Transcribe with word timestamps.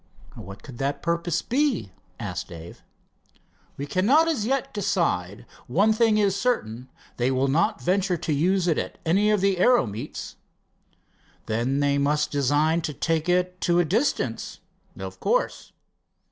"What 0.33 0.63
could 0.63 0.79
that 0.79 1.03
purpose 1.03 1.43
be?" 1.43 1.91
asked 2.19 2.47
Dave. 2.47 2.81
"We 3.77 3.85
cannot 3.85 4.27
as 4.27 4.47
yet 4.47 4.73
decide. 4.73 5.45
One 5.67 5.93
thing 5.93 6.17
is 6.17 6.35
certain 6.35 6.89
they 7.17 7.29
will 7.29 7.47
not 7.47 7.79
venture 7.83 8.17
to 8.17 8.33
use 8.33 8.67
it 8.67 8.79
at 8.79 8.97
any 9.05 9.29
of 9.29 9.41
the 9.41 9.59
aero 9.59 9.85
meets." 9.85 10.37
"Then 11.45 11.81
they 11.81 11.99
must 11.99 12.31
design 12.31 12.81
to 12.81 12.95
take 12.95 13.29
it 13.29 13.61
to 13.61 13.77
a 13.77 13.85
distance." 13.85 14.59
"Of 14.97 15.19
course." 15.19 15.71